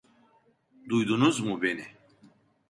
Duydunuz 0.89 1.39
mu 1.39 1.61
beni? 1.61 1.85